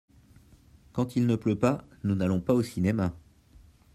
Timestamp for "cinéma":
2.63-3.13